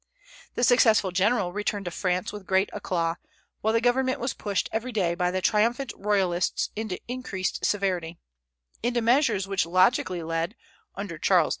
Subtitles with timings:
[0.55, 3.17] The successful general returned to France with great éclat,
[3.59, 8.17] while the government was pushed every day by the triumphant Royalists into increased severity,
[8.81, 10.55] into measures which logically led,
[10.95, 11.49] under Charles X.